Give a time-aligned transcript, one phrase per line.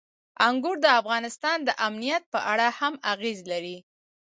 [0.47, 3.77] انګور د افغانستان د امنیت په اړه هم اغېز لري.